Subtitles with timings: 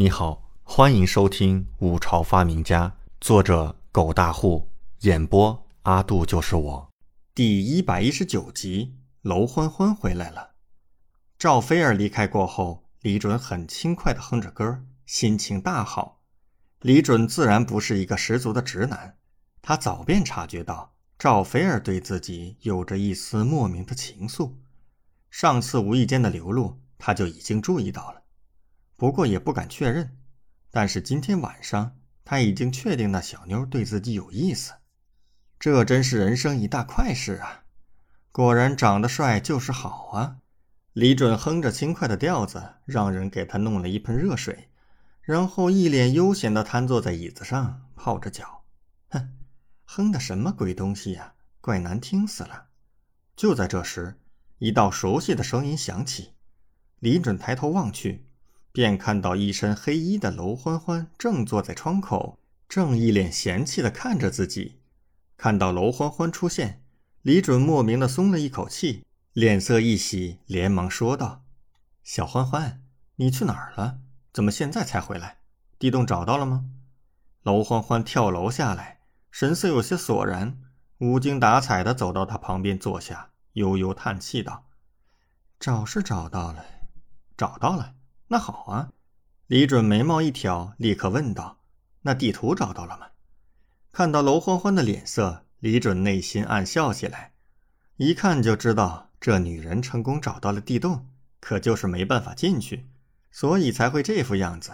[0.00, 2.88] 你好，欢迎收听《五朝发明家》，
[3.20, 6.90] 作者狗大户，演播阿杜就是我，
[7.34, 8.96] 第一百一十九集。
[9.20, 10.52] 娄欢欢回来了。
[11.38, 16.22] 赵菲儿离开过后，李准很轻快地哼着歌，心情大好。
[16.80, 19.18] 李准自然不是一个十足的直男，
[19.60, 24.52] 他早便察觉到赵菲儿对自己有着一丝莫名的情愫。
[25.30, 28.19] 上次无意间的流露，他就已经注意到了。
[29.00, 30.14] 不过也不敢确认，
[30.70, 34.74] 但是今天晚上他已经确定那小妞对自己有意思，
[35.58, 37.64] 这真是人生一大快事啊！
[38.30, 40.36] 果然长得帅就是好啊！
[40.92, 44.68] 李准哼着轻快的调子，让人给他弄了一盆热水，
[45.22, 48.64] 然后一脸悠闲地瘫坐在椅子上泡着脚。
[49.08, 49.32] 哼，
[49.86, 52.66] 哼的什么鬼东西呀，怪难听死了！
[53.34, 54.20] 就在这时，
[54.58, 56.34] 一道熟悉的声音响起，
[56.98, 58.26] 李准抬头望去。
[58.72, 62.38] 便看到一身黑衣的娄欢欢正坐在窗口，
[62.68, 64.80] 正一脸嫌弃地看着自己。
[65.36, 66.84] 看到娄欢欢出现，
[67.22, 71.44] 李准莫名的松了一口气，脸色一喜，连忙说道
[72.04, 72.82] ：“小欢欢，
[73.16, 73.98] 你去哪儿了？
[74.32, 75.38] 怎么现在才回来？
[75.78, 76.66] 地洞找到了吗？”
[77.42, 80.58] 娄欢欢跳楼下来，神色有些索然，
[80.98, 84.68] 无精打采地走到他旁边坐下，悠悠叹气道
[85.58, 86.64] ：“找是找到了，
[87.36, 87.94] 找到了。”
[88.32, 88.92] 那好啊，
[89.48, 91.58] 李准眉毛一挑，立刻问道
[92.02, 93.08] ：“那地图找到了吗？”
[93.90, 97.32] 看到娄欢欢的脸色，李准内心暗笑起来。
[97.96, 101.08] 一看就知道这女人成功找到了地洞，
[101.40, 102.88] 可就是没办法进去，
[103.32, 104.70] 所以才会这副样子。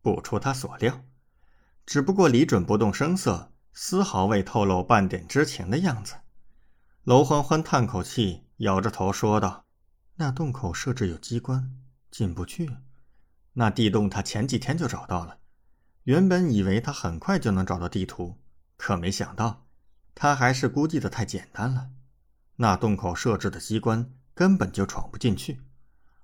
[0.00, 1.04] 不出他所料，
[1.84, 6.14] 只不过李准不动声色，丝毫未透露半点知情的样子。
[7.02, 9.66] 娄欢欢叹口气，摇着头说道
[10.16, 11.70] ：“那洞口设置有机关，
[12.10, 12.70] 进不去。”
[13.54, 15.38] 那地洞他前几天就找到了，
[16.04, 18.38] 原本以为他很快就能找到地图，
[18.76, 19.66] 可没想到
[20.14, 21.90] 他还是估计的太简单了。
[22.56, 25.60] 那洞口设置的机关根本就闯不进去，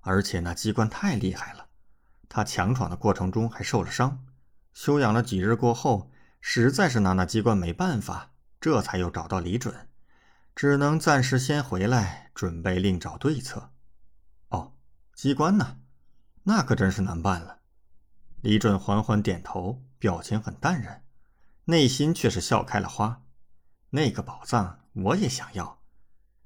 [0.00, 1.66] 而且那机关太厉害了，
[2.28, 4.26] 他强闯的过程中还受了伤，
[4.72, 6.10] 休养了几日过后，
[6.40, 9.88] 实在是拿那机关没办法，这才又找到李准，
[10.54, 13.70] 只能暂时先回来，准备另找对策。
[14.48, 14.74] 哦，
[15.14, 15.78] 机关呢？
[16.44, 17.58] 那可真是难办了。
[18.40, 21.04] 李准缓缓点头，表情很淡然，
[21.66, 23.22] 内心却是笑开了花。
[23.90, 25.82] 那个宝藏我也想要，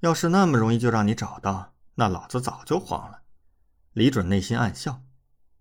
[0.01, 3.23] 要是那么容易就让你找到，那老子早就慌了。
[3.93, 5.03] 李准内心暗笑。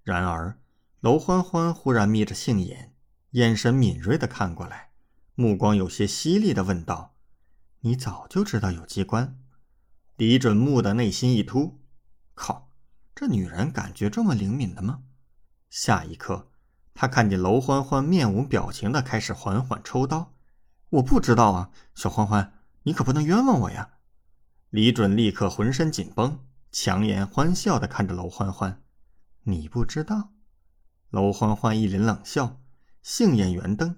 [0.02, 0.60] 然而，
[1.02, 2.96] 娄欢欢忽然眯着杏眼，
[3.32, 4.92] 眼神敏锐地看过来，
[5.36, 7.16] 目光有些犀利地问道
[7.82, 9.40] ：“你早就知道有机关？”
[10.18, 11.80] 李准木的内心一突，
[12.34, 12.73] 靠！
[13.16, 15.03] 这女人感觉这么灵敏的吗？
[15.69, 16.50] 下一刻，
[16.96, 20.34] 他看见娄欢欢面无表情的开始缓缓抽刀。
[20.90, 22.53] 我不知道啊，小欢欢，
[22.84, 23.91] 你可不能冤枉我呀！
[24.72, 26.40] 李准立刻浑身紧绷，
[26.72, 28.81] 强颜欢笑的看着娄欢欢。
[29.44, 30.31] 你不知道？
[31.12, 32.59] 娄欢欢一脸冷笑，
[33.03, 33.95] 杏眼圆瞪。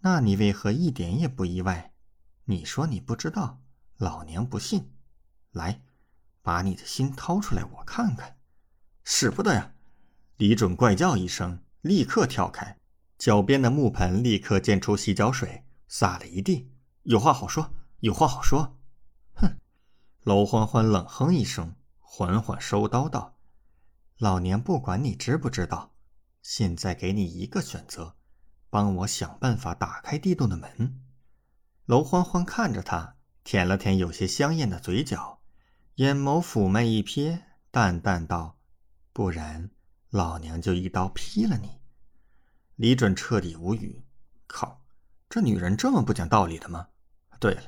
[0.00, 1.92] 那你为何一点也不意外？
[2.44, 3.60] 你说你不知道，
[3.98, 4.92] 老娘不信。
[5.52, 5.82] 来。
[6.42, 8.36] 把你的心掏出来，我看看。
[9.04, 9.72] 使不得呀！
[10.36, 12.78] 李准怪叫一声，立刻跳开，
[13.18, 16.70] 脚边的木盆立刻溅出洗脚水，洒了一地。
[17.02, 18.78] 有话好说，有话好说。
[19.34, 19.56] 哼！
[20.22, 23.36] 娄欢欢冷哼一声，缓缓收刀道
[24.18, 25.92] ：“老娘不管你知不知道，
[26.42, 28.14] 现在给你一个选择，
[28.68, 31.00] 帮我想办法打开地洞的门。”
[31.86, 35.39] 娄欢欢看着他，舔了舔有些香艳的嘴角。
[36.00, 38.56] 眼眸妩媚一瞥，淡淡道
[39.12, 39.68] ：“不然，
[40.08, 41.78] 老娘就一刀劈了你。”
[42.76, 44.02] 李准彻底无语。
[44.46, 44.80] 靠，
[45.28, 46.88] 这女人这么不讲道理的吗？
[47.38, 47.64] 对了，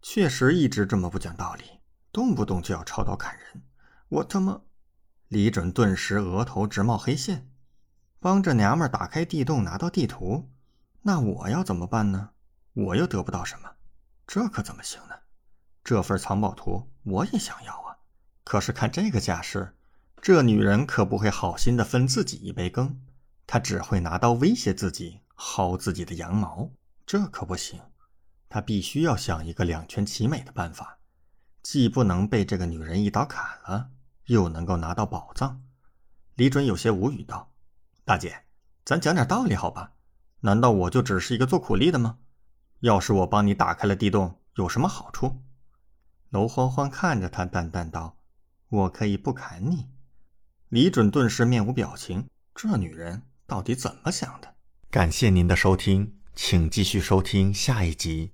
[0.00, 1.64] 确实一直这么不讲道理，
[2.12, 3.64] 动不动就要抄刀砍人。
[4.10, 4.60] 我他妈……
[5.26, 7.50] 李准顿时额头直冒黑线。
[8.20, 10.52] 帮着娘们打开地洞，拿到地图，
[11.02, 12.30] 那我要怎么办呢？
[12.74, 13.68] 我又得不到什么，
[14.24, 15.16] 这可怎么行呢？
[15.82, 17.96] 这份藏宝图我也想要啊，
[18.42, 19.76] 可是看这个架势，
[20.20, 23.00] 这女人可不会好心的分自己一杯羹，
[23.46, 26.68] 她只会拿刀威胁自己，薅自己的羊毛，
[27.06, 27.80] 这可不行。
[28.48, 30.98] 他必须要想一个两全其美的办法，
[31.62, 33.90] 既不能被这个女人一刀砍了，
[34.26, 35.62] 又能够拿到宝藏。
[36.34, 37.52] 李准有些无语道
[38.04, 38.44] ：“大姐，
[38.84, 39.92] 咱讲点道理好吧？
[40.40, 42.18] 难道我就只是一个做苦力的吗？
[42.80, 45.42] 要是我帮你打开了地洞，有什么好处？”
[46.36, 48.18] 娄欢欢看着他，淡淡道
[48.68, 49.86] ：“我可以不砍你。”
[50.68, 54.54] 李准顿时面无表情，这女人到底怎么想的？
[54.90, 58.32] 感谢您的收听，请继续收听下一集。